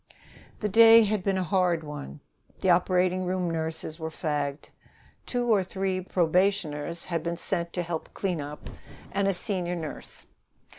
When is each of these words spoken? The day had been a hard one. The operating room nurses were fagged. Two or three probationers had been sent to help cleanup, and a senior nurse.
The 0.61 0.67
day 0.67 1.03
had 1.03 1.23
been 1.23 1.37
a 1.37 1.43
hard 1.43 1.83
one. 1.83 2.21
The 2.59 2.71
operating 2.71 3.23
room 3.23 3.51
nurses 3.51 3.99
were 3.99 4.09
fagged. 4.09 4.69
Two 5.27 5.45
or 5.53 5.63
three 5.63 6.01
probationers 6.01 7.05
had 7.05 7.21
been 7.21 7.37
sent 7.37 7.71
to 7.73 7.83
help 7.83 8.11
cleanup, 8.15 8.67
and 9.11 9.27
a 9.27 9.33
senior 9.35 9.75
nurse. 9.75 10.25